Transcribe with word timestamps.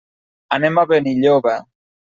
Anem 0.57 0.81
a 0.83 0.87
Benilloba. 0.93 1.57